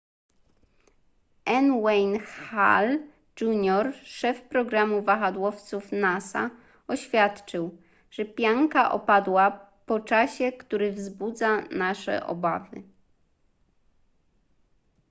n 1.55 1.65
wayne 1.87 2.21
hale 2.29 2.95
jr 3.41 3.91
szef 4.03 4.41
programu 4.49 5.01
wahadłowców 5.03 5.91
nasa 5.91 6.49
oświadczył 6.87 7.77
że 8.11 8.25
pianka 8.25 8.91
odpadła 8.91 9.51
po 9.85 9.99
czasie 9.99 10.51
który 10.51 10.91
wzbudza 10.91 11.61
nasze 11.71 12.27
obawy 12.27 12.83